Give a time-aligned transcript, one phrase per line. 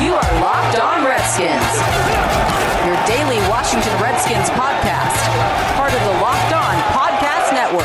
[0.00, 1.76] You are Locked On Redskins,
[2.86, 5.20] your daily Washington Redskins podcast,
[5.76, 7.84] part of the Locked On Podcast Network.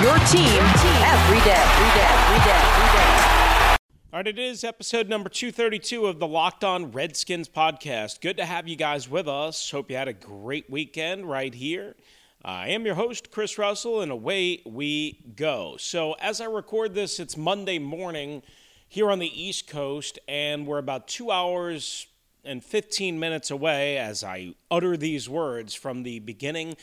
[0.00, 0.62] Your team
[1.02, 3.76] every day, every day, every day, every day.
[4.12, 8.20] All right, it is episode number 232 of the Locked On Redskins podcast.
[8.20, 9.72] Good to have you guys with us.
[9.72, 11.96] Hope you had a great weekend right here.
[12.44, 15.76] I am your host, Chris Russell, and away we go.
[15.80, 18.42] So, as I record this, it's Monday morning
[18.90, 22.08] here on the East Coast, and we're about two hours
[22.44, 26.76] and 15 minutes away as I utter these words from the beginning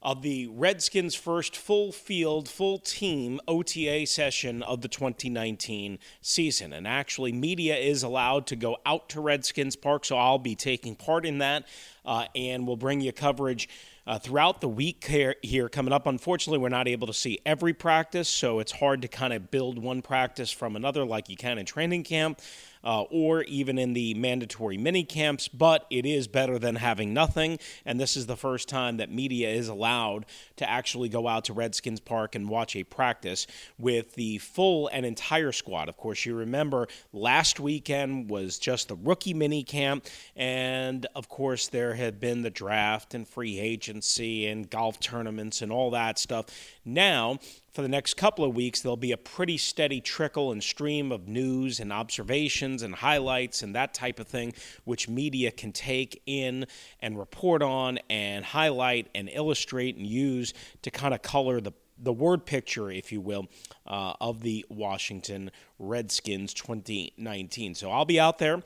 [0.00, 6.72] of the Redskins' first full field, full team OTA session of the 2019 season.
[6.72, 10.96] And actually, media is allowed to go out to Redskins Park, so I'll be taking
[10.96, 11.68] part in that,
[12.06, 13.68] uh, and we'll bring you coverage
[14.06, 16.06] uh, throughout the week here, here, coming up.
[16.06, 19.78] Unfortunately, we're not able to see every practice, so it's hard to kind of build
[19.78, 22.40] one practice from another like you can in training camp.
[22.84, 27.58] Uh, or even in the mandatory mini camps, but it is better than having nothing.
[27.84, 31.52] And this is the first time that media is allowed to actually go out to
[31.52, 33.46] Redskins Park and watch a practice
[33.78, 35.88] with the full and entire squad.
[35.88, 41.68] Of course, you remember last weekend was just the rookie mini camp, and of course,
[41.68, 46.46] there had been the draft and free agency and golf tournaments and all that stuff.
[46.84, 47.38] Now,
[47.72, 51.26] for the next couple of weeks, there'll be a pretty steady trickle and stream of
[51.26, 54.52] news and observations and highlights and that type of thing,
[54.84, 56.66] which media can take in
[57.00, 62.12] and report on and highlight and illustrate and use to kind of color the the
[62.12, 63.46] word picture, if you will,
[63.86, 67.76] uh, of the Washington Redskins 2019.
[67.76, 68.60] So I'll be out there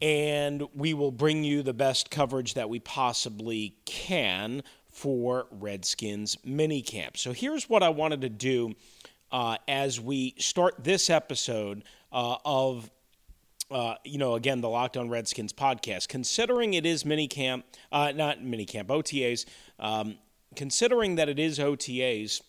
[0.00, 4.62] and we will bring you the best coverage that we possibly can
[4.96, 7.18] for Redskins minicamp.
[7.18, 8.74] So here's what I wanted to do
[9.30, 12.90] uh, as we start this episode uh, of.
[13.68, 16.06] Uh, you know, again, the Locked On Redskins podcast.
[16.06, 19.44] Considering it is minicamp, uh, not minicamp, OTAs.
[19.80, 20.18] Um,
[20.54, 22.42] considering that it is OTAs,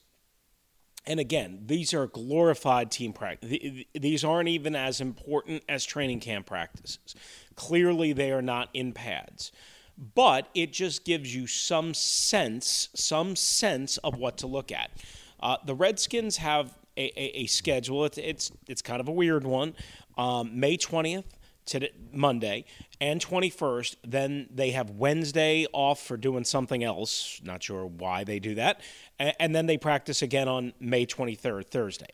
[1.07, 3.57] and again, these are glorified team practice.
[3.95, 7.15] These aren't even as important as training camp practices.
[7.55, 9.51] Clearly, they are not in pads
[9.97, 14.91] but it just gives you some sense, some sense of what to look at.
[15.39, 18.05] Uh, the Redskins have a, a, a schedule.
[18.05, 19.75] It's, it's, it's kind of a weird one.
[20.17, 21.25] Um, May 20th
[21.67, 22.65] to Monday
[22.99, 23.95] and 21st.
[24.05, 27.39] Then they have Wednesday off for doing something else.
[27.43, 28.81] Not sure why they do that.
[29.19, 32.09] And, and then they practice again on May 23rd, Thursday.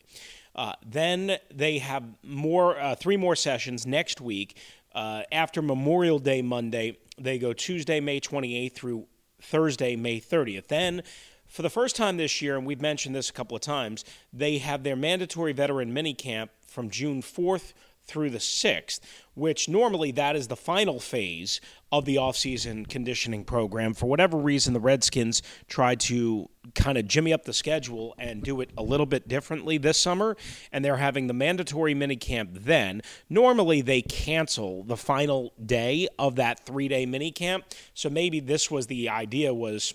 [0.54, 4.56] Uh, then they have more, uh, three more sessions next week.
[4.94, 9.06] Uh, after Memorial Day Monday, they go Tuesday, May 28th through
[9.40, 10.68] Thursday, May 30th.
[10.68, 11.02] Then,
[11.46, 14.58] for the first time this year, and we've mentioned this a couple of times, they
[14.58, 17.72] have their mandatory veteran mini camp from June 4th
[18.06, 19.00] through the 6th,
[19.34, 21.60] which normally that is the final phase
[21.90, 23.94] of the offseason conditioning program.
[23.94, 28.60] For whatever reason, the Redskins tried to kind of jimmy up the schedule and do
[28.60, 30.36] it a little bit differently this summer,
[30.72, 33.00] and they're having the mandatory minicamp then.
[33.28, 37.62] Normally, they cancel the final day of that three-day minicamp,
[37.94, 39.94] so maybe this was the idea was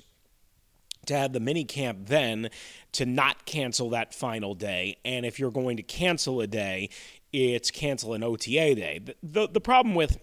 [1.06, 2.50] to have the mini camp then
[2.92, 4.98] to not cancel that final day.
[5.04, 6.90] And if you're going to cancel a day,
[7.32, 9.00] it's cancel an OTA day.
[9.04, 10.18] The, the, the problem with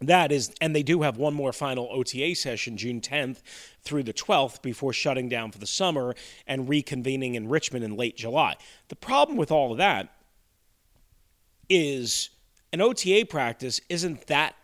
[0.00, 3.42] that is, and they do have one more final OTA session June 10th
[3.82, 6.14] through the 12th before shutting down for the summer
[6.46, 8.56] and reconvening in Richmond in late July.
[8.88, 10.14] The problem with all of that
[11.68, 12.30] is
[12.72, 14.54] an OTA practice isn't that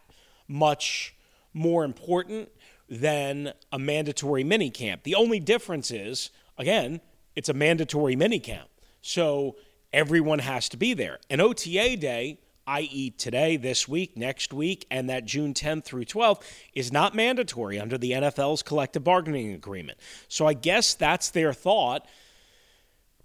[0.48, 1.14] much
[1.52, 2.48] more important
[2.88, 5.02] than a mandatory mini camp.
[5.02, 7.00] The only difference is, again,
[7.34, 8.68] it's a mandatory mini camp.
[9.02, 9.56] So
[9.92, 11.18] everyone has to be there.
[11.30, 16.42] An OTA day, i.e., today, this week, next week, and that June 10th through 12th,
[16.74, 19.98] is not mandatory under the NFL's collective bargaining agreement.
[20.28, 22.06] So I guess that's their thought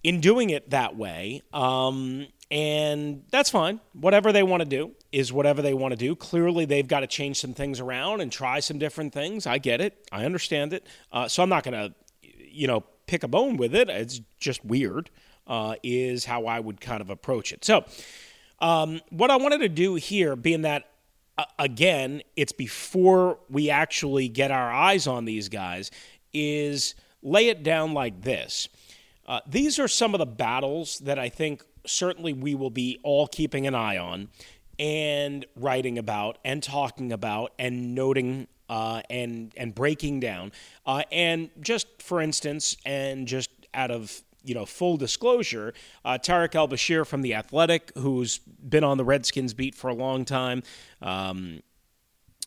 [0.03, 1.41] in doing it that way.
[1.53, 3.79] Um, and that's fine.
[3.93, 6.15] Whatever they want to do is whatever they want to do.
[6.15, 9.47] Clearly, they've got to change some things around and try some different things.
[9.47, 10.07] I get it.
[10.11, 10.85] I understand it.
[11.11, 13.89] Uh, so I'm not going to, you know, pick a bone with it.
[13.89, 15.09] It's just weird,
[15.47, 17.65] uh, is how I would kind of approach it.
[17.65, 17.85] So,
[18.59, 20.91] um, what I wanted to do here, being that
[21.57, 25.91] again, it's before we actually get our eyes on these guys,
[26.33, 28.69] is lay it down like this.
[29.27, 33.27] Uh, these are some of the battles that I think certainly we will be all
[33.27, 34.29] keeping an eye on
[34.77, 40.51] and writing about and talking about and noting uh, and and breaking down.
[40.85, 45.73] Uh, and just for instance, and just out of you know full disclosure,
[46.05, 49.93] uh, Tarik El Bashir from the Athletic, who's been on the Redskins beat for a
[49.93, 50.63] long time.
[51.01, 51.61] Um,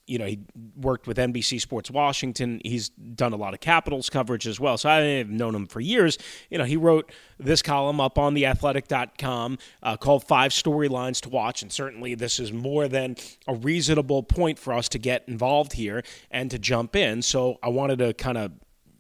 [0.07, 0.41] you know, he
[0.77, 2.61] worked with NBC Sports Washington.
[2.63, 4.77] He's done a lot of Capitals coverage as well.
[4.77, 6.19] So I've known him for years.
[6.51, 11.63] You know, he wrote this column up on theathletic.com uh, called Five Storylines to Watch.
[11.63, 13.17] And certainly this is more than
[13.47, 17.23] a reasonable point for us to get involved here and to jump in.
[17.23, 18.53] So I wanted to kind of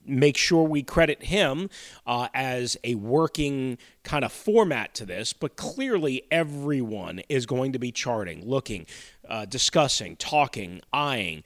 [0.07, 1.71] make sure we credit him
[2.07, 7.79] uh, as a working kind of format to this, but clearly everyone is going to
[7.79, 8.87] be charting, looking,
[9.29, 11.43] uh, discussing, talking, eyeing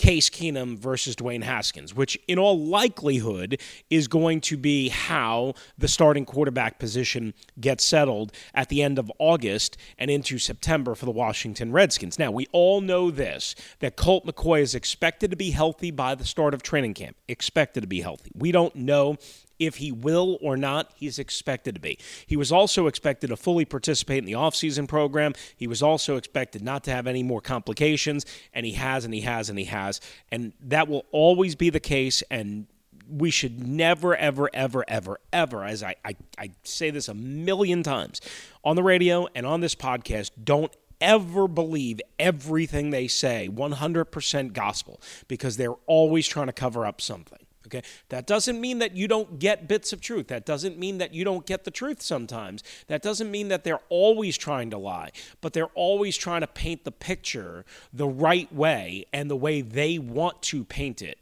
[0.00, 3.60] Case Keenum versus Dwayne Haskins, which in all likelihood
[3.90, 9.12] is going to be how the starting quarterback position gets settled at the end of
[9.18, 12.18] August and into September for the Washington Redskins.
[12.18, 16.24] Now, we all know this that Colt McCoy is expected to be healthy by the
[16.24, 17.16] start of training camp.
[17.28, 18.30] Expected to be healthy.
[18.34, 19.18] We don't know
[19.60, 21.98] if he will or not, he's expected to be.
[22.26, 25.34] He was also expected to fully participate in the offseason program.
[25.56, 29.20] He was also expected not to have any more complications, and he has, and he
[29.20, 30.00] has, and he has.
[30.32, 32.22] And that will always be the case.
[32.30, 32.66] And
[33.08, 37.82] we should never, ever, ever, ever, ever, as I, I, I say this a million
[37.82, 38.20] times
[38.64, 45.00] on the radio and on this podcast, don't ever believe everything they say 100% gospel
[45.28, 47.38] because they're always trying to cover up something.
[47.72, 47.86] Okay.
[48.08, 50.26] That doesn't mean that you don't get bits of truth.
[50.26, 52.64] That doesn't mean that you don't get the truth sometimes.
[52.88, 56.84] That doesn't mean that they're always trying to lie, but they're always trying to paint
[56.84, 61.18] the picture the right way and the way they want to paint it,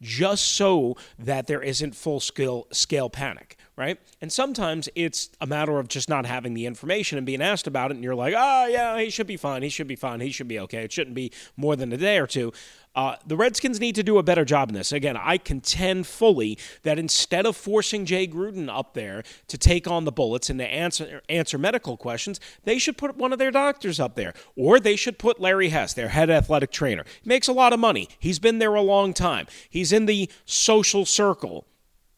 [0.00, 3.98] just so that there isn't full scale, scale panic right?
[4.20, 7.90] And sometimes it's a matter of just not having the information and being asked about
[7.90, 9.62] it, and you're like, oh, yeah, he should be fine.
[9.62, 10.20] He should be fine.
[10.20, 10.84] He should be okay.
[10.84, 12.52] It shouldn't be more than a day or two.
[12.94, 14.92] Uh, the Redskins need to do a better job in this.
[14.92, 20.04] Again, I contend fully that instead of forcing Jay Gruden up there to take on
[20.04, 23.98] the bullets and to answer answer medical questions, they should put one of their doctors
[23.98, 27.04] up there, or they should put Larry Hess, their head athletic trainer.
[27.22, 28.08] He makes a lot of money.
[28.18, 29.46] He's been there a long time.
[29.70, 31.66] He's in the social circle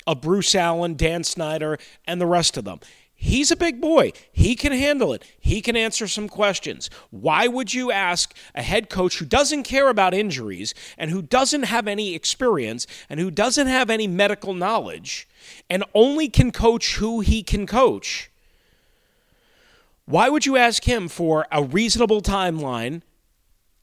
[0.06, 2.80] of Bruce Allen, Dan Snyder, and the rest of them.
[3.16, 4.12] He's a big boy.
[4.32, 5.24] He can handle it.
[5.40, 6.90] He can answer some questions.
[7.10, 11.62] Why would you ask a head coach who doesn't care about injuries and who doesn't
[11.62, 15.26] have any experience and who doesn't have any medical knowledge
[15.70, 18.30] and only can coach who he can coach?
[20.04, 23.00] Why would you ask him for a reasonable timeline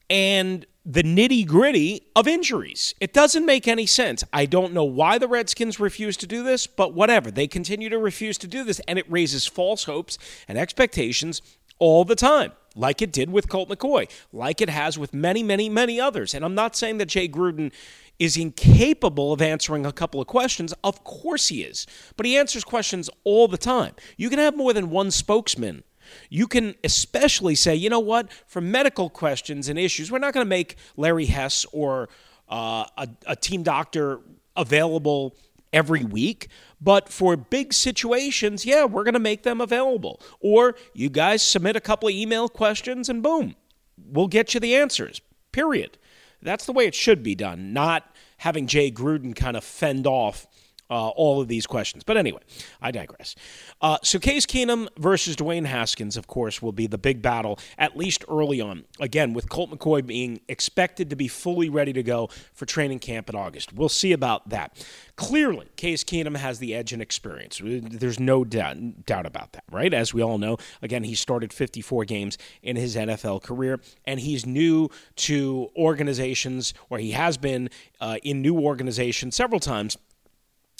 [0.08, 2.94] and the nitty gritty of injuries.
[3.00, 4.24] It doesn't make any sense.
[4.32, 7.30] I don't know why the Redskins refuse to do this, but whatever.
[7.30, 10.18] They continue to refuse to do this, and it raises false hopes
[10.48, 11.40] and expectations
[11.78, 15.68] all the time, like it did with Colt McCoy, like it has with many, many,
[15.68, 16.34] many others.
[16.34, 17.72] And I'm not saying that Jay Gruden
[18.18, 20.74] is incapable of answering a couple of questions.
[20.84, 21.86] Of course he is,
[22.16, 23.94] but he answers questions all the time.
[24.16, 25.82] You can have more than one spokesman
[26.30, 30.44] you can especially say, you know what, for medical questions and issues, we're not going
[30.44, 32.08] to make Larry Hess or
[32.48, 34.20] uh, a, a team doctor
[34.56, 35.36] available
[35.72, 36.48] every week.
[36.80, 40.20] But for big situations, yeah, we're going to make them available.
[40.40, 43.54] Or you guys submit a couple of email questions and boom,
[43.96, 45.20] we'll get you the answers,
[45.52, 45.98] period.
[46.42, 50.48] That's the way it should be done, not having Jay Gruden kind of fend off
[50.92, 52.04] uh, all of these questions.
[52.04, 52.40] But anyway,
[52.82, 53.34] I digress.
[53.80, 57.96] Uh, so Case Keenum versus Dwayne Haskins, of course, will be the big battle, at
[57.96, 58.84] least early on.
[59.00, 63.30] Again, with Colt McCoy being expected to be fully ready to go for training camp
[63.30, 63.72] in August.
[63.72, 64.84] We'll see about that.
[65.16, 67.60] Clearly, Case Keenum has the edge in experience.
[67.64, 69.94] There's no doubt, doubt about that, right?
[69.94, 74.44] As we all know, again, he started 54 games in his NFL career, and he's
[74.44, 79.96] new to organizations, or he has been uh, in new organizations several times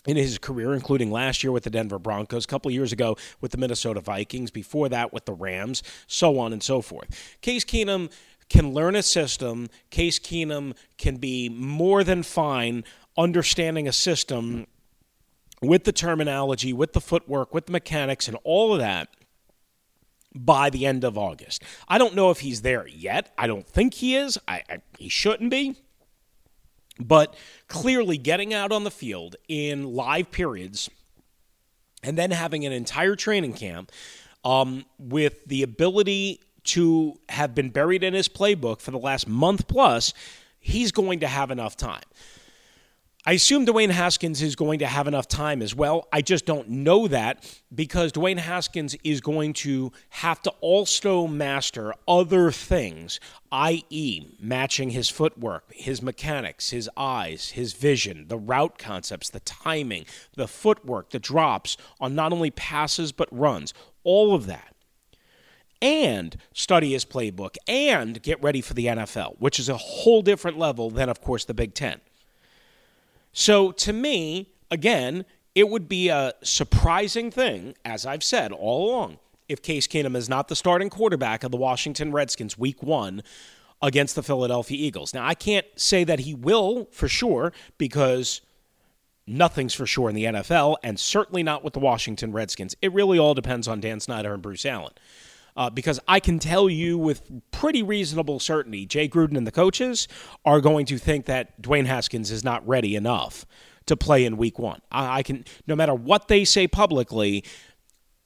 [0.06, 3.52] in his career, including last year with the Denver Broncos, a couple years ago with
[3.52, 7.36] the Minnesota Vikings, before that with the Rams, so on and so forth.
[7.40, 8.10] Case Keenum
[8.48, 9.68] can learn a system.
[9.90, 12.84] Case Keenum can be more than fine
[13.16, 14.66] understanding a system
[15.60, 19.08] with the terminology, with the footwork, with the mechanics, and all of that
[20.34, 21.62] by the end of August.
[21.88, 23.32] I don't know if he's there yet.
[23.38, 24.38] I don't think he is.
[24.48, 25.76] I, I, he shouldn't be.
[26.98, 27.34] But
[27.68, 30.90] clearly, getting out on the field in live periods
[32.02, 33.90] and then having an entire training camp
[34.44, 39.66] um, with the ability to have been buried in his playbook for the last month
[39.68, 40.12] plus,
[40.60, 42.02] he's going to have enough time.
[43.24, 46.08] I assume Dwayne Haskins is going to have enough time as well.
[46.12, 51.94] I just don't know that because Dwayne Haskins is going to have to also master
[52.08, 53.20] other things,
[53.52, 60.04] i.e., matching his footwork, his mechanics, his eyes, his vision, the route concepts, the timing,
[60.34, 64.74] the footwork, the drops on not only passes but runs, all of that.
[65.80, 70.58] And study his playbook and get ready for the NFL, which is a whole different
[70.58, 72.00] level than, of course, the Big Ten.
[73.32, 75.24] So to me, again,
[75.54, 80.28] it would be a surprising thing, as I've said all along, if Case Keenum is
[80.28, 83.22] not the starting quarterback of the Washington Redskins week one
[83.82, 85.12] against the Philadelphia Eagles.
[85.12, 88.40] Now, I can't say that he will for sure because
[89.26, 92.76] nothing's for sure in the NFL, and certainly not with the Washington Redskins.
[92.80, 94.92] It really all depends on Dan Snyder and Bruce Allen.
[95.54, 100.08] Uh, because I can tell you with pretty reasonable certainty, Jay Gruden and the coaches
[100.44, 103.44] are going to think that Dwayne Haskins is not ready enough
[103.86, 104.80] to play in week one.
[104.90, 107.44] I, I can, no matter what they say publicly,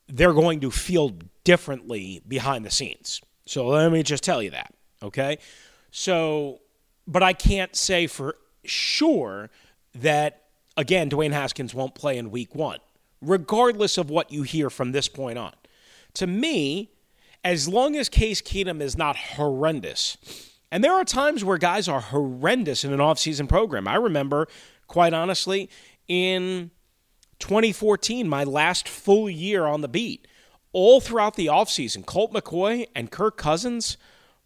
[0.06, 3.20] they're going to feel differently behind the scenes.
[3.44, 5.38] So let me just tell you that, okay?
[5.90, 6.60] So,
[7.08, 9.50] but I can't say for sure
[9.94, 10.42] that,
[10.76, 12.78] again, Dwayne Haskins won't play in week one,
[13.20, 15.54] regardless of what you hear from this point on.
[16.14, 16.90] To me,
[17.46, 20.16] as long as Case Keenum is not horrendous,
[20.72, 23.86] and there are times where guys are horrendous in an offseason program.
[23.86, 24.48] I remember,
[24.88, 25.70] quite honestly,
[26.08, 26.72] in
[27.38, 30.26] 2014, my last full year on the beat,
[30.72, 33.96] all throughout the offseason, Colt McCoy and Kirk Cousins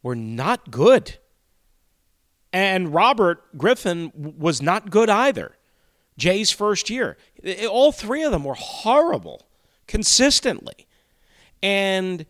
[0.02, 1.16] were not good.
[2.52, 5.56] And Robert Griffin was not good either.
[6.18, 7.16] Jay's first year.
[7.66, 9.46] All three of them were horrible
[9.86, 10.86] consistently.
[11.62, 12.26] And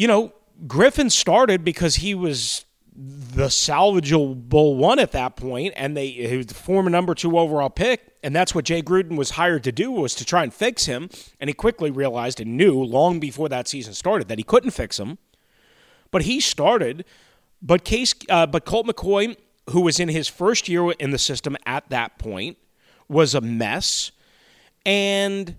[0.00, 0.32] you know,
[0.66, 2.64] Griffin started because he was
[2.96, 7.68] the salvageable one at that point, and they he was the former number two overall
[7.68, 10.86] pick, and that's what Jay Gruden was hired to do was to try and fix
[10.86, 11.10] him.
[11.38, 14.98] And he quickly realized and knew long before that season started that he couldn't fix
[14.98, 15.18] him.
[16.10, 17.04] But he started.
[17.60, 19.36] But Case, uh, but Colt McCoy,
[19.68, 22.56] who was in his first year in the system at that point,
[23.06, 24.12] was a mess,
[24.86, 25.56] and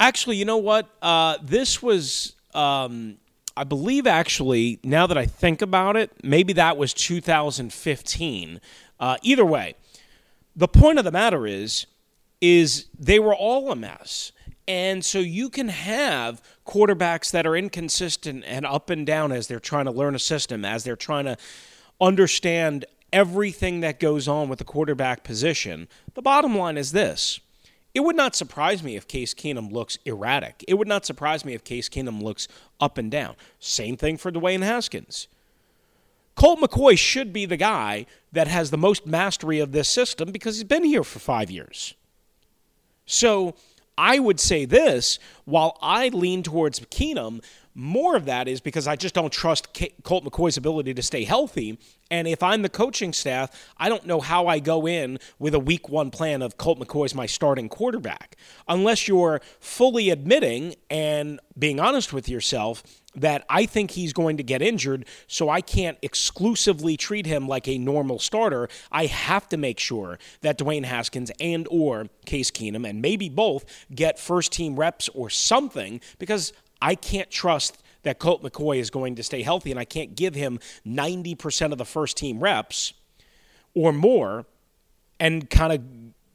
[0.00, 0.88] Actually, you know what?
[1.02, 3.16] Uh, this was, um,
[3.56, 8.60] I believe, actually, now that I think about it, maybe that was 2015.
[9.00, 9.74] Uh, either way,
[10.54, 11.86] the point of the matter is,
[12.40, 14.32] is they were all a mess.
[14.68, 19.58] And so you can have quarterbacks that are inconsistent and up and down as they're
[19.58, 21.36] trying to learn a system, as they're trying to
[22.00, 25.88] understand everything that goes on with the quarterback position.
[26.14, 27.40] The bottom line is this
[27.94, 30.64] it would not surprise me if Case Keenum looks erratic.
[30.68, 32.46] It would not surprise me if Case Keenum looks
[32.80, 33.34] up and down.
[33.58, 35.28] Same thing for Dwayne Haskins.
[36.34, 40.56] Colt McCoy should be the guy that has the most mastery of this system because
[40.56, 41.94] he's been here for five years.
[43.06, 43.56] So
[43.96, 47.42] I would say this while I lean towards Keenum,
[47.74, 51.78] more of that is because I just don't trust Colt McCoy's ability to stay healthy.
[52.10, 55.58] And if I'm the coaching staff, I don't know how I go in with a
[55.58, 58.36] week one plan of Colt McCoy's my starting quarterback.
[58.66, 62.82] Unless you're fully admitting and being honest with yourself
[63.14, 67.66] that I think he's going to get injured, so I can't exclusively treat him like
[67.66, 68.68] a normal starter.
[68.92, 73.64] I have to make sure that Dwayne Haskins and or Case Keenum and maybe both
[73.94, 79.16] get first team reps or something because I can't trust that Colt McCoy is going
[79.16, 82.92] to stay healthy, and I can't give him 90% of the first team reps
[83.74, 84.46] or more
[85.20, 85.82] and kind of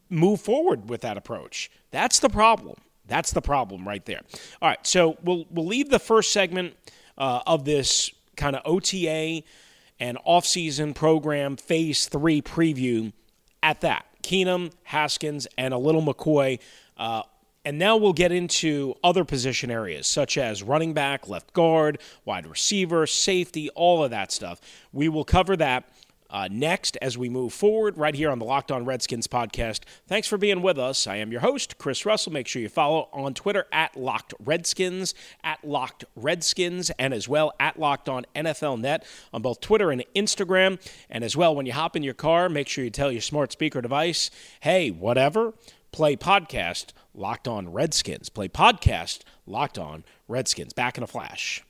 [0.10, 1.72] move forward with that approach.
[1.92, 2.76] That's the problem.
[3.08, 4.22] That's the problem right there.
[4.62, 6.76] All right, so we'll we'll leave the first segment
[7.18, 9.44] uh, of this kind of OTA
[10.00, 13.12] and offseason program phase three preview
[13.62, 14.06] at that.
[14.24, 16.60] Keenum, Haskins, and a little McCoy
[16.98, 17.24] uh,
[17.66, 22.46] and now we'll get into other position areas such as running back, left guard, wide
[22.46, 24.60] receiver, safety, all of that stuff.
[24.92, 25.86] We will cover that
[26.34, 29.82] uh, next as we move forward right here on the Locked On Redskins podcast.
[30.08, 31.06] Thanks for being with us.
[31.06, 32.34] I am your host, Chris Russell.
[32.34, 37.54] Make sure you follow on Twitter at Locked Redskins, at Locked Redskins, and as well
[37.60, 40.80] at Locked On NFL Net on both Twitter and Instagram.
[41.08, 43.52] And as well, when you hop in your car, make sure you tell your smart
[43.52, 45.54] speaker device, hey, whatever,
[45.92, 48.30] play podcast Locked On Redskins.
[48.30, 50.74] Play podcast Locked On Redskins.
[50.74, 51.64] Back in a flash.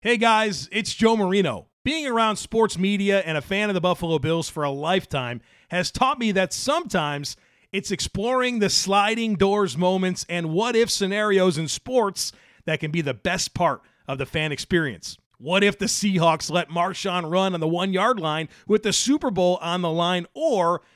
[0.00, 1.66] Hey guys, it's Joe Marino.
[1.84, 5.90] Being around sports media and a fan of the Buffalo Bills for a lifetime has
[5.90, 7.36] taught me that sometimes
[7.72, 12.32] It's exploring the sliding doors moments and what if scenarios in sports
[12.64, 15.18] that can be the best part of the fan experience.
[15.38, 19.30] What if the Seahawks let Marshawn run on the one yard line with the Super
[19.30, 20.26] Bowl on the line?
[20.32, 20.80] Or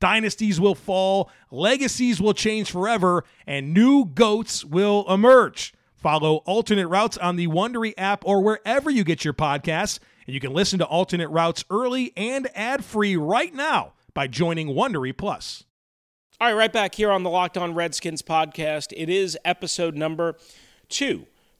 [0.00, 5.74] dynasties will fall, legacies will change forever, and new goats will emerge.
[5.94, 10.40] Follow Alternate Routes on the Wondery app or wherever you get your podcasts, and you
[10.40, 15.64] can listen to Alternate Routes early and ad-free right now by joining Wondery Plus.
[16.40, 18.92] All right, right back here on the Locked On Redskins podcast.
[18.96, 20.36] It is episode number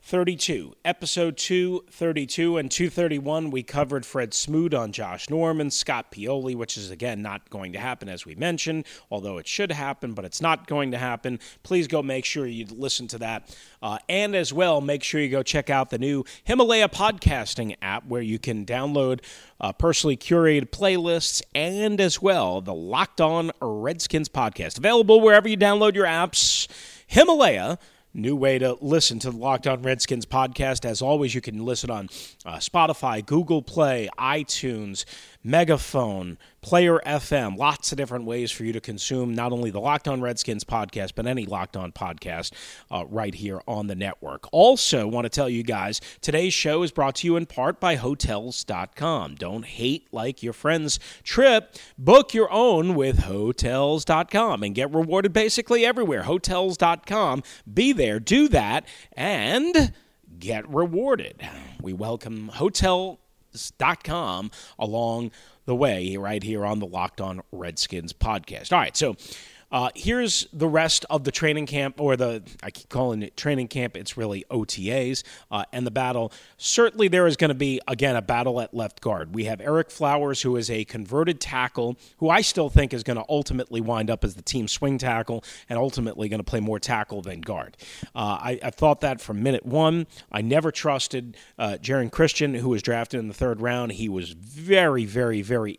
[0.09, 0.75] 232.
[0.87, 6.91] Episode 232 and 231, we covered Fred Smoot on Josh Norman, Scott Pioli, which is,
[6.91, 10.67] again, not going to happen, as we mentioned, although it should happen, but it's not
[10.67, 11.38] going to happen.
[11.62, 13.55] Please go make sure you listen to that.
[13.83, 18.07] Uh, and as well, make sure you go check out the new Himalaya podcasting app
[18.07, 19.21] where you can download
[19.61, 24.79] uh, personally curated playlists and as well the Locked On Redskins podcast.
[24.79, 26.67] Available wherever you download your apps.
[27.07, 27.79] Himalaya
[28.15, 30.85] new way to listen to the Locked On Redskins podcast.
[30.85, 32.09] As always, you can listen on
[32.45, 35.05] uh, Spotify, Google Play, iTunes,
[35.45, 40.09] Megaphone, Player FM, lots of different ways for you to consume not only the Locked
[40.09, 42.53] On Redskins podcast, but any Locked On podcast
[42.91, 44.49] uh, right here on the network.
[44.53, 47.95] Also, want to tell you guys today's show is brought to you in part by
[47.95, 49.37] Hotels.com.
[49.37, 51.77] Don't hate like your friend's trip.
[51.97, 56.25] Book your own with Hotels.com and get rewarded basically everywhere.
[56.25, 57.43] Hotels.com.
[57.73, 59.93] Be there, do that, and
[60.38, 61.41] get rewarded.
[61.81, 62.49] We welcome
[63.59, 65.31] Hotels.com along
[65.67, 68.73] the way right here on the Locked On Redskins podcast.
[68.73, 69.16] All right, so
[69.70, 73.68] uh, here's the rest of the training camp, or the, I keep calling it training
[73.68, 76.33] camp, it's really OTAs, uh, and the battle.
[76.57, 79.35] Certainly, there is going to be, again, a battle at left guard.
[79.35, 83.18] We have Ereck Flowers, who is a converted tackle, who I still think is going
[83.18, 86.78] to ultimately wind up as the team swing tackle and ultimately going to play more
[86.78, 87.76] tackle than guard.
[88.14, 90.07] Uh, I, I, thought that from minute one.
[90.33, 93.92] I never trusted uh, Geron Christian, who was drafted in the third round.
[93.92, 95.76] He was very, very, very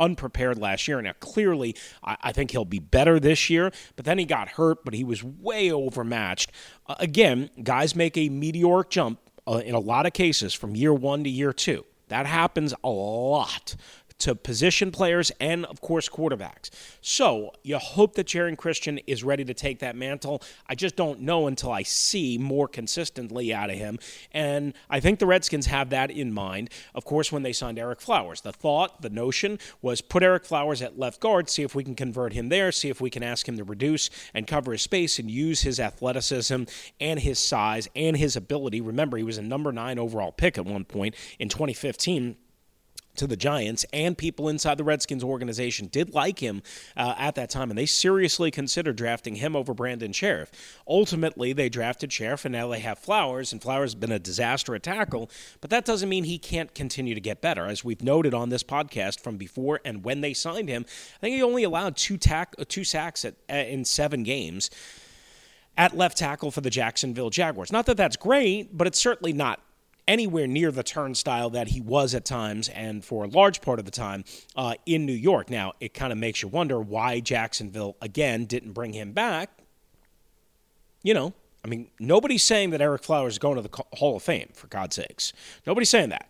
[0.00, 1.00] unprepared last year.
[1.00, 4.84] Now, clearly, I, I think he'll be better this year, but then he got hurt,
[4.84, 6.50] but he was way overmatched.
[6.86, 10.92] Uh, again, guys make a meteoric jump uh, in a lot of cases from year
[10.92, 11.84] one to year two.
[12.08, 13.76] That happens a lot
[14.20, 16.70] to position players and, of course, quarterbacks.
[17.00, 20.42] So you hope that Geron Christian is ready to take that mantle.
[20.66, 23.98] I just don't know until I see more consistently out of him.
[24.32, 28.00] And I think the Redskins have that in mind, of course, when they signed Ereck
[28.00, 28.40] Flowers.
[28.42, 31.94] The thought, the notion was put Ereck Flowers at left guard, see if we can
[31.94, 35.18] convert him there, see if we can ask him to reduce and cover his space
[35.18, 36.64] and use his athleticism
[37.00, 38.80] and his size and his ability.
[38.80, 42.36] Remember, he was a number nine overall pick at one point in 2015
[43.20, 46.62] to the Giants, and people inside the Redskins organization did like him
[46.96, 50.50] uh, at that time, and they seriously considered drafting him over Brandon Scherff.
[50.88, 54.74] Ultimately, they drafted Scherff, and now they have Flowers, and Flowers has been a disaster
[54.74, 55.30] at tackle,
[55.60, 57.66] but that doesn't mean he can't continue to get better.
[57.66, 61.36] As we've noted on this podcast from before and when they signed him, I think
[61.36, 64.70] he only allowed two, tack, two sacks at, uh, in seven games
[65.76, 67.70] at left tackle for the Jacksonville Jaguars.
[67.70, 69.60] Not that that's great, but it's certainly not
[70.10, 73.84] anywhere near the turnstile that he was at times and for a large part of
[73.84, 74.24] the time
[74.56, 75.48] uh, in New York.
[75.48, 79.50] Now, it kind of makes you wonder why Jacksonville, again, didn't bring him back.
[81.04, 81.32] You know,
[81.64, 84.66] I mean, nobody's saying that Ereck Flowers is going to the Hall of Fame, for
[84.66, 85.32] God's sakes.
[85.64, 86.28] Nobody's saying that.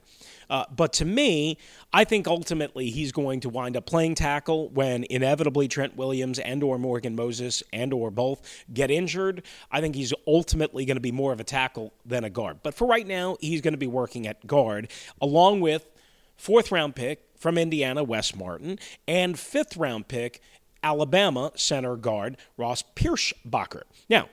[0.51, 1.57] Uh, but to me,
[1.93, 6.63] I think ultimately he's going to wind up playing tackle when inevitably Trent Williams and
[6.63, 8.43] or Morgan Moses and or both
[8.75, 9.45] get injured.
[9.71, 12.59] I think he's ultimately going to be more of a tackle than a guard.
[12.63, 15.89] But for right now, he's going to be working at guard along with
[16.37, 20.43] fourth round pick from Indiana, Wes Martin, and fifth round pick
[20.83, 23.83] Alabama center guard Ross Pierschbacher.
[24.09, 24.29] Now,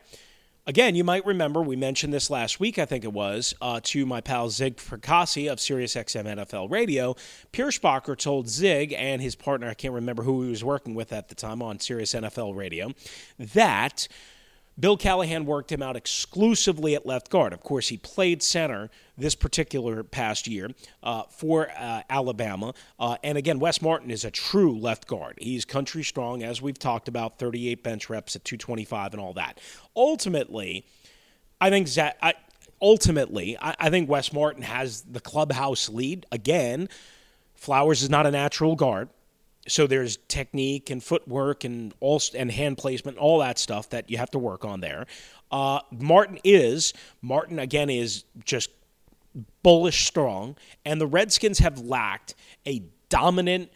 [0.67, 4.05] Again, you might remember we mentioned this last week, I think it was, uh, to
[4.05, 7.15] my pal Zig Fracassi of SiriusXM NFL Radio.
[7.53, 11.29] Pierschbacher told Zig and his partner, I can't remember who he was working with at
[11.29, 12.91] the time on Sirius NFL Radio,
[13.39, 14.09] that
[14.79, 17.51] Bill Callahan worked him out exclusively at left guard.
[17.51, 20.69] Of course, he played center this particular past year
[21.01, 22.73] uh, for uh, Alabama.
[22.99, 25.35] Uh, and again, Wes Martin is a true left guard.
[25.39, 29.59] He's country strong, as we've talked about, 38 bench reps at 225 and all that.
[29.95, 30.85] Ultimately,
[31.59, 32.35] I think Zach, I,
[32.79, 36.27] ultimately, I, I think Wes Martin has the clubhouse lead.
[36.31, 36.87] Again,
[37.57, 39.09] Flowers is not a natural guard
[39.67, 44.17] so there's technique and footwork and all and hand placement, all that stuff that you
[44.17, 45.05] have to work on there.
[45.51, 48.69] Uh, Martin is Martin again is just
[49.63, 53.71] bullish strong, and the Redskins have lacked a dominant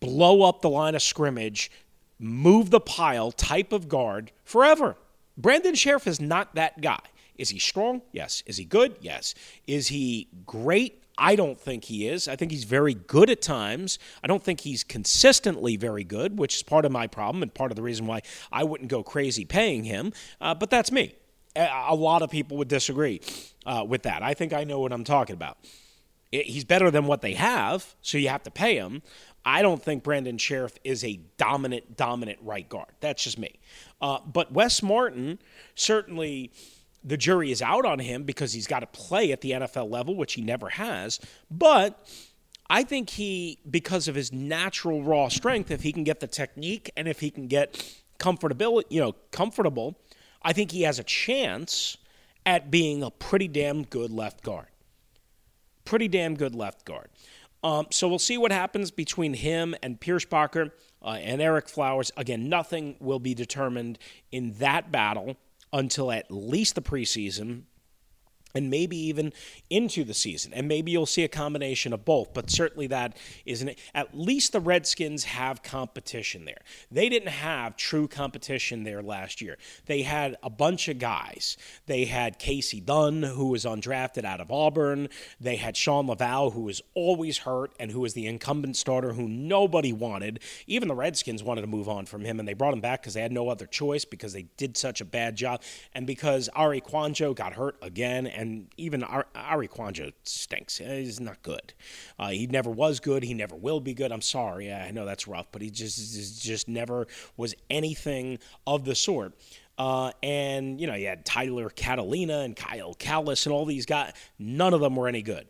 [0.00, 1.70] blow up the line of scrimmage,
[2.18, 4.96] move the pile type of guard forever.
[5.36, 7.00] Brandon Scherff is not that guy.
[7.38, 8.02] Is he strong?
[8.12, 8.42] Yes.
[8.44, 8.96] Is he good?
[9.00, 9.34] Yes.
[9.66, 11.02] Is he great?
[11.20, 12.26] I don't think he is.
[12.26, 13.98] I think he's very good at times.
[14.24, 17.70] I don't think he's consistently very good, which is part of my problem and part
[17.70, 20.14] of the reason why I wouldn't go crazy paying him.
[20.40, 21.14] Uh, but that's me.
[21.54, 23.20] A lot of people would disagree
[23.66, 24.22] uh, with that.
[24.22, 25.58] I think I know what I'm talking about.
[26.32, 29.02] He's better than what they have, so you have to pay him.
[29.44, 32.92] I don't think Brandon Scherff is a dominant, dominant right guard.
[33.00, 33.58] That's just me.
[34.00, 35.38] Uh, but Wes Martin
[35.74, 36.52] certainly
[37.02, 40.14] the jury is out on him because he's got to play at the NFL level,
[40.14, 41.18] which he never has.
[41.50, 42.06] But
[42.68, 46.90] I think he, because of his natural raw strength, if he can get the technique
[46.96, 49.98] and if he can get comfortability, you know, comfortable,
[50.42, 51.96] I think he has a chance
[52.46, 54.66] at being a pretty damn good left guard.
[55.84, 57.08] Pretty damn good left guard.
[57.62, 60.70] Um, so we'll see what happens between him and Pierschbacher
[61.02, 62.10] uh, and Ereck Flowers.
[62.16, 63.98] Again, nothing will be determined
[64.32, 65.36] in that battle
[65.72, 67.62] until at least the preseason
[68.54, 69.32] and maybe even
[69.68, 70.52] into the season.
[70.52, 74.60] And maybe you'll see a combination of both, but certainly that isn't At least the
[74.60, 76.60] Redskins have competition there.
[76.90, 79.58] They didn't have true competition there last year.
[79.86, 81.56] They had a bunch of guys.
[81.86, 85.08] They had Casey Dunn, who was undrafted out of Auburn.
[85.40, 89.28] They had Shawn Lauvao, who was always hurt and who was the incumbent starter who
[89.28, 90.40] nobody wanted.
[90.66, 93.14] Even the Redskins wanted to move on from him, and they brought him back because
[93.14, 95.62] they had no other choice because they did such a bad job.
[95.92, 100.78] And because Arie Kouandjio got hurt again and even Arie Kouandjio stinks.
[100.78, 101.74] He's not good.
[102.18, 103.22] Uh, he never was good.
[103.22, 104.10] He never will be good.
[104.10, 104.72] I'm sorry.
[104.72, 109.34] I know that's rough, but he just just never was anything of the sort.
[109.76, 114.14] Uh, and you know, you had Tyler Catalina and Kyle Kalis and all these guys.
[114.38, 115.46] None of them were any good.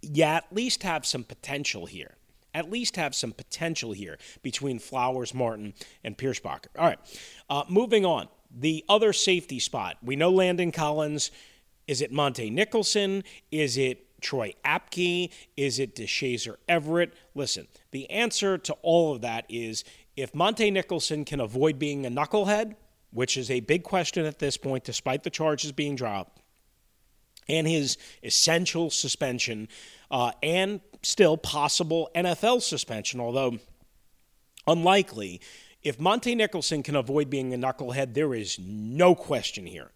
[0.00, 2.14] You at least have some potential here.
[2.54, 5.74] At least have some potential here between Flowers, Martin,
[6.04, 6.68] and Pierschbacher.
[6.78, 6.98] All right,
[7.50, 8.28] uh, moving on.
[8.56, 9.96] The other safety spot.
[10.00, 11.32] We know Landon Collins
[11.86, 13.24] is it Montae Nicholson?
[13.50, 15.30] Is it Troy Apke?
[15.56, 17.14] Is it Deshazor Everett?
[17.34, 19.84] Listen, the answer to all of that is
[20.16, 22.76] if Montae Nicholson can avoid being a knucklehead,
[23.10, 26.40] which is a big question at this point, despite the charges being dropped,
[27.48, 29.68] and his essential suspension,
[30.10, 33.58] uh, and still possible NFL suspension, although
[34.66, 35.40] unlikely.
[35.82, 39.90] If Monte Nicholson can avoid being a knucklehead, there is no question here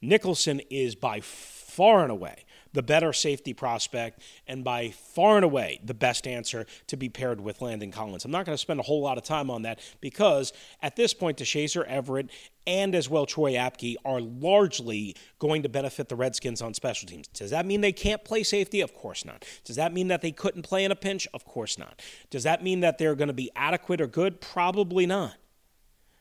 [0.00, 5.80] Nicholson is by far and away the better safety prospect and by far and away
[5.84, 8.24] the best answer to be paired with Landon Collins.
[8.24, 11.14] I'm not going to spend a whole lot of time on that because at this
[11.14, 12.30] point, Deshazor Everett
[12.66, 17.28] and as well Troy Apke are largely going to benefit the Redskins on special teams.
[17.28, 18.80] Does that mean they can't play safety?
[18.80, 19.44] Of course not.
[19.64, 21.26] Does that mean that they couldn't play in a pinch?
[21.32, 22.02] Of course not.
[22.28, 24.40] Does that mean that they're going to be adequate or good?
[24.40, 25.34] Probably not.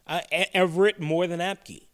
[0.06, 0.22] Uh,
[0.54, 1.87] Everett more than Apke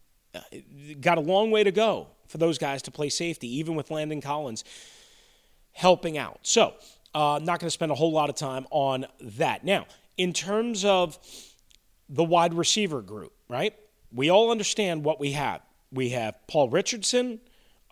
[1.00, 4.20] got a long way to go for those guys to play safety, even with Landon
[4.20, 4.64] Collins
[5.72, 6.40] helping out.
[6.42, 6.74] So,
[7.14, 9.64] uh, not going to spend a whole lot of time on that.
[9.64, 11.18] Now, in terms of
[12.08, 13.74] the wide receiver group, right?
[14.12, 15.60] We all understand what we have.
[15.92, 17.40] We have Paul Richardson,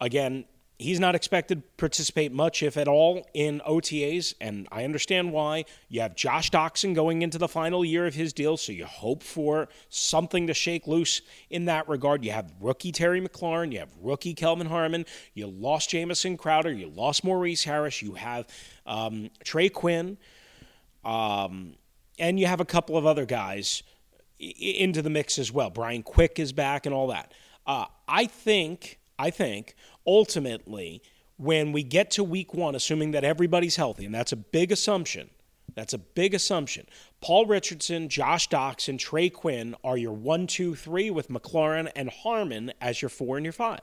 [0.00, 0.44] again,
[0.82, 5.64] He's not expected to participate much, if at all, in OTAs, and I understand why.
[5.88, 9.22] You have Josh Doctson going into the final year of his deal, so you hope
[9.22, 12.24] for something to shake loose in that regard.
[12.24, 16.88] You have rookie Terry McLaurin, you have rookie Kelvin Harmon, you lost Jamison Crowder, you
[16.88, 18.46] lost Maurice Harris, you have
[18.84, 20.18] um, Trey Quinn,
[21.04, 21.74] um,
[22.18, 23.82] and you have a couple of other guys
[24.38, 25.70] into the mix as well.
[25.70, 27.32] Brian Quick is back and all that.
[27.66, 29.74] Uh, I think, I think
[30.06, 31.02] ultimately,
[31.36, 35.30] when we get to week one, assuming that everybody's healthy, and that's a big assumption,
[35.74, 36.86] that's a big assumption.
[37.20, 42.72] Paul Richardson, Josh Doctson, Trey Quinn are your one, two, three, with McLaurin and Harmon
[42.80, 43.80] as your four and your five.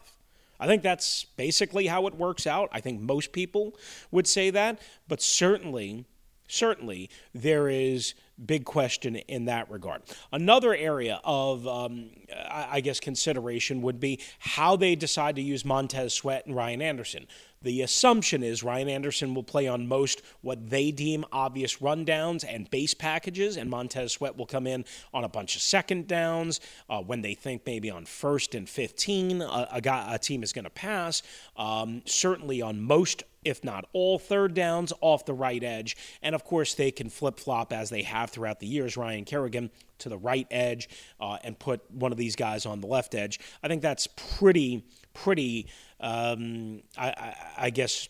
[0.60, 2.70] I think that's basically how it works out.
[2.72, 3.76] I think most people
[4.12, 6.06] would say that, but certainly,
[6.48, 8.14] certainly there is
[8.46, 10.02] big question in that regard.
[10.32, 12.10] Another area of, um,
[12.50, 17.28] I guess, consideration would be how they decide to use Montez Sweat and Ryan Anderson.
[17.62, 22.70] The assumption is Ryan Anderson will play on most what they deem obvious rundowns and
[22.70, 27.02] base packages, and Montez Sweat will come in on a bunch of second downs uh,
[27.02, 30.64] when they think maybe on first and 15 a, a, guy, a team is going
[30.64, 31.22] to pass.
[31.58, 35.96] Um, certainly on most if not all third downs off the right edge.
[36.22, 38.98] And of course, they can flip flop as they have throughout the years.
[38.98, 42.88] Ryan Kerrigan to the right edge uh, and put one of these guys on the
[42.88, 43.40] left edge.
[43.64, 45.68] I think that's pretty, pretty
[46.00, 48.10] um, I, I, I guess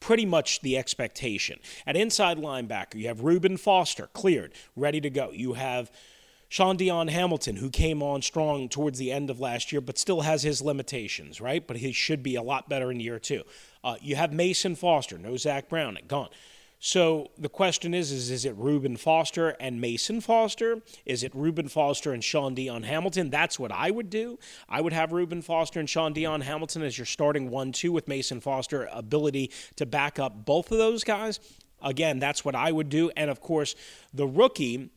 [0.00, 1.58] pretty much the expectation.
[1.86, 5.30] At inside linebacker, you have Reuben Foster cleared, ready to go.
[5.32, 5.90] You have
[6.48, 10.20] Shaun Dion Hamilton, who came on strong towards the end of last year, but still
[10.20, 11.66] has his limitations, right?
[11.66, 13.42] But he should be a lot better in year two.
[13.82, 16.28] Uh, you have Mason Foster, no Zach Brown, gone.
[16.78, 20.82] So the question is, is is it Reuben Foster and Mason Foster?
[21.06, 23.30] Is it Reuben Foster and Shaun Dion Hamilton?
[23.30, 24.38] That's what I would do.
[24.68, 28.08] I would have Reuben Foster and Shaun Dion Hamilton as your starting one two with
[28.08, 31.40] Mason Foster ability to back up both of those guys.
[31.82, 33.10] Again, that's what I would do.
[33.16, 33.74] And of course,
[34.12, 34.90] the rookie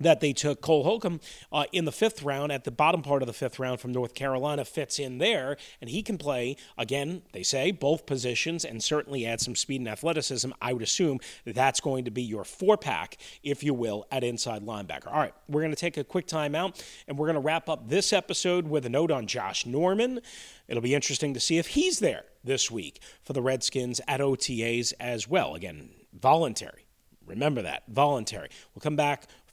[0.00, 1.20] that they took Cole Holcomb
[1.52, 4.14] uh, in the fifth round at the bottom part of the fifth round from North
[4.14, 7.22] Carolina fits in there, and he can play again.
[7.32, 10.50] They say both positions and certainly add some speed and athleticism.
[10.60, 14.64] I would assume that's going to be your four pack, if you will, at inside
[14.64, 15.08] linebacker.
[15.08, 17.88] All right, we're going to take a quick timeout, and we're going to wrap up
[17.88, 20.20] this episode with a note on Josh Norman.
[20.68, 24.92] It'll be interesting to see if he's there this week for the Redskins at OTAs
[25.00, 25.54] as well.
[25.54, 26.86] Again, voluntary.
[27.26, 28.48] Remember that, voluntary.
[28.74, 29.26] We'll come back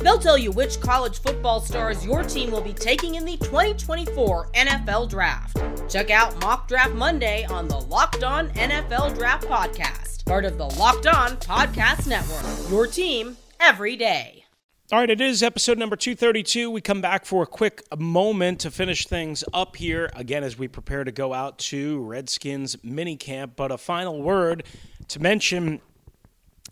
[0.00, 4.48] They'll tell you which college football stars your team will be taking in the 2024
[4.52, 5.62] NFL Draft.
[5.90, 10.66] Check out Mock Draft Monday on the Locked On NFL Draft Podcast, part of the
[10.66, 12.70] Locked On Podcast Network.
[12.70, 14.44] Your team every day.
[14.92, 16.68] All right, it is episode number 232.
[16.68, 20.66] We come back for a quick moment to finish things up here, again, as we
[20.66, 23.52] prepare to go out to Redskins minicamp.
[23.54, 24.64] But a final word
[25.06, 25.80] to mention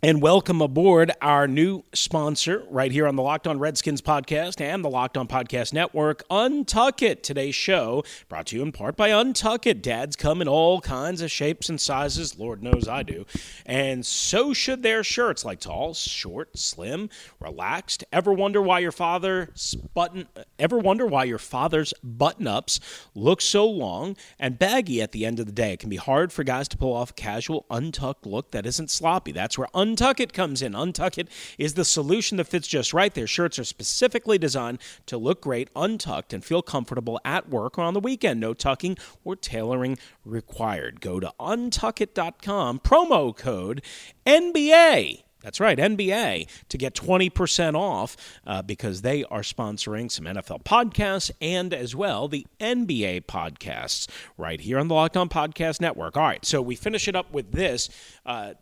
[0.00, 4.84] and welcome aboard our new sponsor right here on the Locked On Redskins podcast and
[4.84, 7.24] the Locked On Podcast Network, Untuck It.
[7.24, 9.82] Today's show brought to you in part by Untuck It.
[9.82, 12.38] Dads come in all kinds of shapes and sizes.
[12.38, 13.26] Lord knows I do.
[13.66, 18.04] And so should their shirts, like tall, short, slim, relaxed.
[18.12, 20.28] Ever wonder why your father's button
[20.60, 22.78] ever wonder why your father's button-ups
[23.16, 25.72] look so long and baggy at the end of the day?
[25.72, 28.92] It can be hard for guys to pull off a casual untucked look that isn't
[28.92, 29.32] sloppy.
[29.32, 30.72] That's where Untuck Untuck it comes in.
[30.72, 33.12] Untuck It is the solution that fits just right.
[33.12, 37.82] Their shirts are specifically designed to look great untucked and feel comfortable at work or
[37.82, 38.40] on the weekend.
[38.40, 41.00] No tucking or tailoring required.
[41.00, 43.82] Go to untuckit.com, promo code
[44.26, 45.22] NBA.
[45.42, 51.30] That's right, NBA, to get 20% off uh, because they are sponsoring some NFL podcasts
[51.40, 56.16] and as well the NBA podcasts right here on the Locked On Podcast Network.
[56.16, 57.88] All right, so we finish it up with this.
[58.26, 58.54] Uh,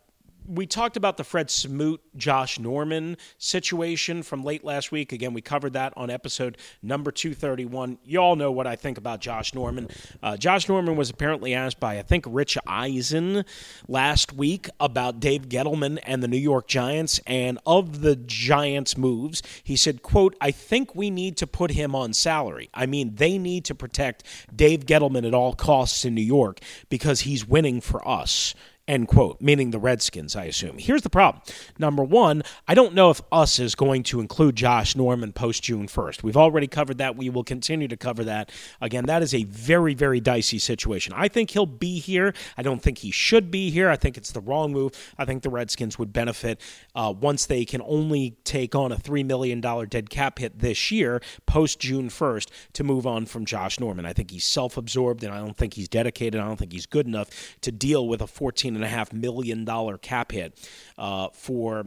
[0.47, 5.11] we talked about the Fred Smoot, Josh Norman situation from late last week.
[5.11, 7.97] Again, we covered that on episode number 231.
[8.05, 9.89] You all know what I think about Josh Norman.
[10.23, 13.43] Uh, Josh Norman was apparently asked by, I think, Rich Eisen
[13.87, 17.19] last week about Dave Gettleman and the New York Giants.
[17.27, 21.93] And of the Giants' moves, he said, quote, I think we need to put him
[21.93, 22.69] on salary.
[22.73, 24.23] I mean, they need to protect
[24.55, 28.55] Dave Gettleman at all costs in New York because he's winning for us
[28.87, 30.77] End quote, meaning the Redskins, I assume.
[30.77, 31.43] Here's the problem.
[31.77, 35.87] Number one, I don't know if us is going to include Josh Norman post June
[35.87, 36.23] 1st.
[36.23, 37.17] We've already covered that.
[37.17, 38.49] We will continue to cover that.
[38.79, 41.13] Again, that is a very, very dicey situation.
[41.17, 42.33] I think he'll be here.
[42.57, 43.89] I don't think he should be here.
[43.89, 44.93] I think it's the wrong move.
[45.17, 46.61] I think the Redskins would benefit
[46.95, 51.21] uh, once they can only take on a $3 million dead cap hit this year,
[51.45, 54.05] post June 1st, to move on from Josh Norman.
[54.05, 56.39] I think he's self absorbed and I don't think he's dedicated.
[56.39, 57.27] I don't think he's good enough
[57.59, 61.85] to deal with a 14 and a half million dollar cap hit uh, for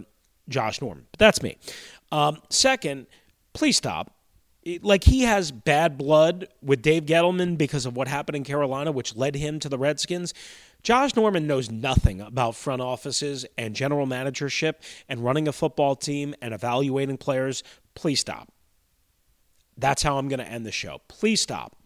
[0.48, 1.06] Josh Norman.
[1.12, 1.56] But that's me.
[2.12, 3.06] Um, second,
[3.52, 4.12] please stop.
[4.82, 9.16] like he has bad blood with Dave Gettleman because of what happened in Carolina, which
[9.16, 10.34] led him to the Redskins.
[10.82, 16.34] Josh Norman knows nothing about front offices and general managership and running a football team
[16.40, 17.62] and evaluating players.
[17.94, 18.50] Please stop.
[19.76, 21.00] That's how I'm going to end the show.
[21.08, 21.76] Please stop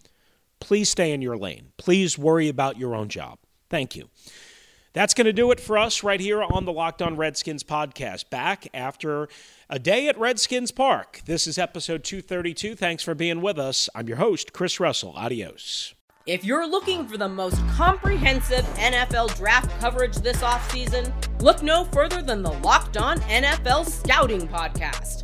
[0.65, 1.73] please stay in your lane.
[1.77, 3.39] Please worry about your own job.
[3.69, 4.09] Thank you.
[4.95, 8.31] That's going to do it for us right here on the Locked On Redskins podcast.
[8.31, 9.29] Back after
[9.69, 11.21] a day at Redskins Park.
[11.27, 12.77] This is episode 232.
[12.77, 13.89] Thanks for being with us.
[13.93, 15.13] I'm your host, Chris Russell.
[15.17, 15.95] Adios.
[16.27, 22.23] If you're looking for the most comprehensive NFL draft coverage this offseason, look no further
[22.23, 25.24] than the Locked On NFL Scouting Podcast.